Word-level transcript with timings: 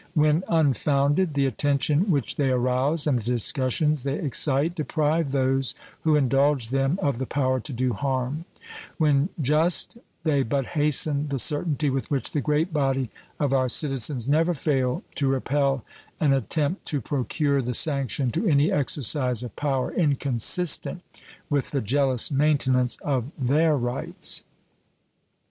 When 0.15 0.43
unfounded 0.47 1.35
the 1.35 1.45
attention 1.45 2.09
which 2.09 2.35
they 2.37 2.49
arouse 2.49 3.05
and 3.05 3.19
the 3.19 3.23
discussions 3.23 4.01
they 4.01 4.17
excite 4.17 4.73
deprive 4.73 5.31
those 5.31 5.75
who 6.01 6.15
indulge 6.15 6.69
them 6.69 6.97
of 7.03 7.19
the 7.19 7.27
power 7.27 7.59
to 7.59 7.71
do 7.71 7.93
harm; 7.93 8.45
when 8.97 9.29
just 9.39 9.99
they 10.23 10.41
but 10.41 10.65
hasten 10.65 11.27
the 11.27 11.37
certainty 11.37 11.91
with 11.91 12.09
which 12.09 12.31
the 12.31 12.41
great 12.41 12.73
body 12.73 13.11
of 13.39 13.53
our 13.53 13.69
citizens 13.69 14.27
never 14.27 14.55
fail 14.55 15.03
to 15.17 15.27
repel 15.27 15.85
an 16.19 16.33
attempt 16.33 16.85
to 16.87 16.99
procure 16.99 17.61
the 17.61 17.75
sanction 17.75 18.31
to 18.31 18.47
any 18.47 18.71
exercise 18.71 19.43
of 19.43 19.55
power 19.55 19.93
inconsistent 19.93 21.03
with 21.47 21.69
the 21.69 21.79
jealous 21.81 22.31
maintenance 22.31 22.95
of 23.03 23.25
their 23.37 23.77
rights. 23.77 24.41